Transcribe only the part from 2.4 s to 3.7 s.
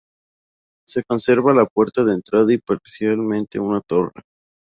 y parcialmente